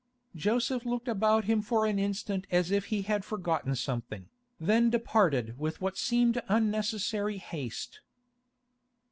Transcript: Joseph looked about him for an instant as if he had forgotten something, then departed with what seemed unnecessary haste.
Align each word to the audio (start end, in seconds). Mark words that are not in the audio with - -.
Joseph 0.35 0.83
looked 0.83 1.07
about 1.07 1.43
him 1.45 1.61
for 1.61 1.85
an 1.85 1.99
instant 1.99 2.47
as 2.49 2.71
if 2.71 2.85
he 2.85 3.03
had 3.03 3.23
forgotten 3.23 3.75
something, 3.75 4.29
then 4.59 4.89
departed 4.89 5.59
with 5.59 5.79
what 5.79 5.95
seemed 5.95 6.41
unnecessary 6.47 7.37
haste. 7.37 7.99